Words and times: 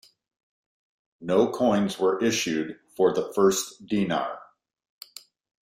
No 1.19 1.51
coins 1.51 1.99
were 1.99 2.23
issued 2.25 2.79
for 2.97 3.13
the 3.13 3.31
first 3.35 3.85
denar. 3.85 4.39